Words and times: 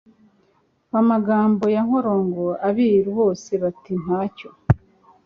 b' 0.91 0.97
amagambo 1.01 1.63
ya 1.75 1.81
Nkoronko. 1.87 2.45
Abiru 2.67 3.09
bose 3.19 3.51
bati 3.63 3.93
natcyo 4.03 4.49